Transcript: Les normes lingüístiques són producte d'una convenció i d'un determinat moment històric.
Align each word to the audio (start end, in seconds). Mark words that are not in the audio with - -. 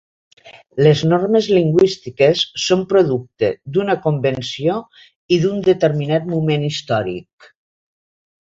Les 0.85 1.01
normes 1.09 1.49
lingüístiques 1.57 2.41
són 2.63 2.81
producte 2.95 3.51
d'una 3.77 3.97
convenció 4.07 4.79
i 5.37 5.41
d'un 5.45 5.63
determinat 5.71 6.27
moment 6.33 6.69
històric. 6.73 7.55